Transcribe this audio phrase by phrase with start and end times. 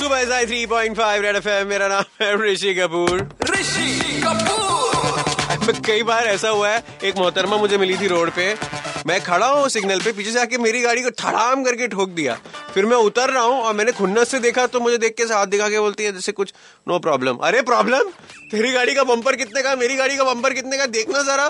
[0.00, 6.02] सुबह Sai three point five Red F मेरा नाम है ऋषि कपूर। ऋषि कपूर। कई
[6.02, 8.54] बार ऐसा हुआ है एक मोहतरमा मुझे मिली थी रोड पे।
[9.06, 12.38] मैं खड़ा हूँ सिग्नल पे पीछे से आके मेरी गाड़ी को ठड़ाम करके ठोक दिया।
[12.74, 15.46] फिर मैं उतर रहा हूँ और मैंने खुन्नस से देखा तो मुझे देख के हाथ
[15.46, 16.52] दिखा के बोलती है जैसे कुछ
[16.88, 18.10] नो प्रॉब्लम अरे प्रॉब्लम
[18.50, 20.86] तेरी गाड़ी का बम्पर कितने का मेरी गाड़ी का बम्पर कितने का?
[20.88, 21.48] देखना जरा.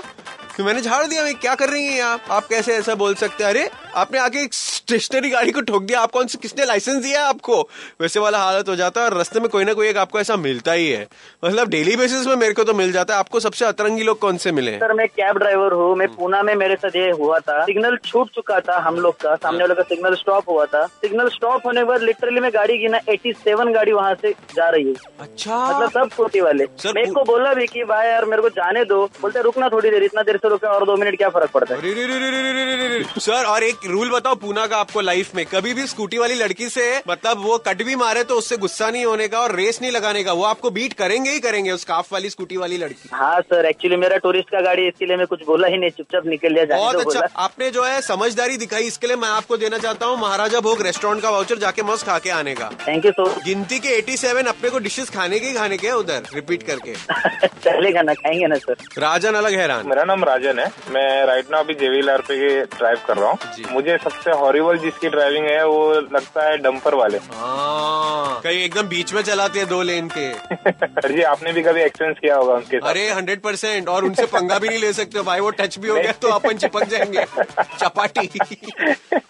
[0.56, 2.20] फिर मैंने झाड़ दिया मैं क्या कर रही हैं आप?
[2.30, 3.50] आप कैसे ऐसा बोल सकते हैं?
[3.50, 4.44] अरे आपने आके
[4.91, 7.61] स्टेशनरी गाड़ी को ठोक दिया आप कौन से किसने लाइसेंस दिया आपको
[8.00, 10.37] वैसे वाला हालत हो जाता है और रस्ते में कोई ना कोई एक आपको ऐसा
[10.38, 11.06] मिलता ही है
[11.42, 14.37] मतलब डेली बेसिस में मेरे को तो मिल जाता है आपको सबसे अतरंगी लोग कौन
[14.38, 17.64] से मिले सर मैं कैब ड्राइवर हूँ मैं पूना में मेरे साथ ये हुआ था
[17.66, 21.28] सिग्नल छूट चुका था हम लोग का सामने वाले का सिग्नल स्टॉप हुआ था सिग्नल
[21.30, 24.86] स्टॉप होने के बाद लिटरली मैं गाड़ी गिना एटी सेवन गाड़ी वहाँ से जा रही
[24.86, 28.48] है अच्छा मतलब सब छोटी वाले मेरे को बोला भी की भाई यार मेरे को
[28.52, 31.50] जाने दो बोलते रुकना थोड़ी देर इतना देर से रुका और दो मिनट क्या फ़र्क
[31.50, 36.19] पड़ता है सर और एक रूल बताओ पूना का आपको लाइफ में। कभी भी स्कूटी
[36.19, 39.55] वाली लड़की से मतलब वो कट भी मारे तो उससे गुस्सा नहीं होने का और
[39.56, 42.77] रेस नहीं लगाने का। वो आपको बीट करेंगे ही करेंगे उस काफ वाली स्कूटी वाली
[42.78, 45.91] लड़की। हाँ सर एक्चुअली मेरा टूरिस्ट का गाड़ी इसके लिए मैं कुछ बोला ही नहीं।
[45.91, 49.78] चुपचाप निकल लिया बहुत अच्छा। आपने जो है समझदारी दिखाई। इसके लिए मैं आपको देना
[49.78, 53.12] चाहता हूँ महाराजा भोग रेस्टोरेंट का वाउचर जाके मस्त खा के आने का। थैंक यू
[53.12, 56.94] सो गिनती के 87 अपने को डिशेस खाने के ही खाने के उधर रिपीट करके।
[57.65, 61.65] चलेगा ना खाएँगे ना सर राजन अलग हैरान। मेरा नाम राजन है। मैं राइट नाउ
[61.65, 62.37] अभी जेवीलार पे
[62.77, 63.39] ड्राइव कर रहा हूँ।
[63.72, 69.12] मुझे सबसे हॉरिबल जिसकी ड्राइविंग है वो लगता है डंपर वाले। हाँ। कहीं एकदम बीच
[69.14, 70.33] में चलाते हैं दो लेन के।
[71.00, 74.27] सर जी आपने भी कभी एक्सपीरियंस किया होगा उनके साथ। अरे हंड्रेड परसेंट और उनसे
[74.27, 77.25] पंगा भी नहीं ले सकते। भाई वो टच भी हो गया तो अपन चिपक जाएँगे।
[77.81, 78.31] चपाटी।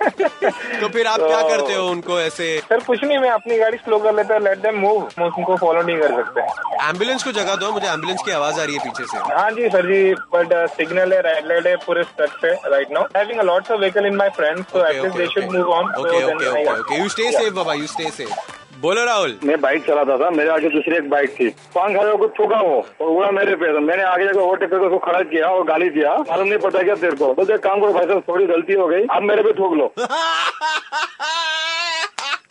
[0.80, 2.46] तो फिर आप क्या तो- करते हो उनको ऐसे?
[2.68, 5.96] सर कुछ नहीं मैं अपनी गाड़ी स्लो कर लेता लेट देम मूव उनको फॉलो नहीं
[5.98, 6.40] कर सकते।
[6.84, 9.68] एंबुलेंस को जगह दो मुझे एंबुलेंस की आवाज़ आ रही है पीछे से। हाँ जी
[9.68, 10.02] सर जी
[10.34, 13.80] बट सिग्नल है रेड लाइट है पूरे स्टक पे right now having a lots of
[13.80, 17.30] vehicle in my friends so at least they should move on okay okay okay you stay
[17.32, 18.49] safe Baba you stay safe
[18.80, 22.26] बोलो राहुल। मैं bike चलाता था मेरे आगे दूसरी एक बाइक थी। पाँच हज़ार को
[22.36, 25.48] ठोका वो और उड़ा मेरे पे था मैंने आगे जाकर ओवरटेक करके उसको खड़ा किया
[25.48, 28.46] और गाली दिया। मालूम नहीं पता क्या तेरे को। बोलते काम करो भाई साहब थोड़ी
[28.46, 29.92] गलती हो गई। अब मेरे पे ठोक लो।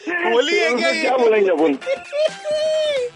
[0.10, 1.74] बोली है क्या क्या बोलेंगे अपन?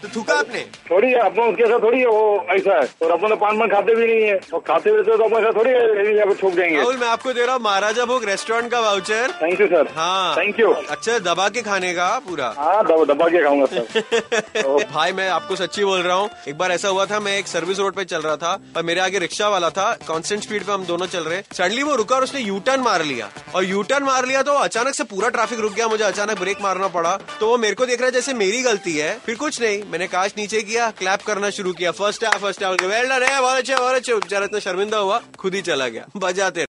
[0.02, 0.60] तो थूका आपने?
[0.90, 3.68] थोड़ी है अपन उसके साथ थोड़ी है वो ऐसा है। और अपन तो पान पान
[3.68, 6.52] खाते भी नहीं है। और खाते हुए तो अपन ऐसा थोड़ी है यहाँ पे ठोक
[6.54, 9.88] देंगे। राहुल मैं आपको दे रहा हूँ महाराजा भोग रेस्टोरेंट का वाउचर थैंक यू सर
[9.96, 14.84] हाँ। थैंक यू अच्छा दबा के खाने का पूरा। हाँ दब- दबा के खाऊँगा सर
[14.92, 17.78] भाई मैं आपको सच्ची बोल रहा हूँ एक बार ऐसा हुआ था मैं एक सर्विस
[17.78, 20.84] रोड पे चल रहा था और मेरे आगे रिक्शा वाला था कांस्टेंट स्पीड पे हम
[20.84, 24.04] दोनों चल रहे। सडनली वो रुका और उसने यू टर्न मार लिया। और यू टर्न
[24.04, 27.46] मार लिया तो अचानक से पूरा ट्रैफ़िक रुक गया मुझे अचानक ब्रेक मारना पड़ा तो
[27.46, 30.34] वो मेरे को देख रहा है जैसे मेरी गलती है। फिर कुछ नहीं, मैंने काश
[30.36, 33.76] नीचे किया क्लैप करना शुरू किया। First half first half well done है, बहुत अच्छे
[33.76, 36.62] बहुत अच्छे। बेचारा इतना शर्मिंदा हुआ, खुद ही चला गया। बजाते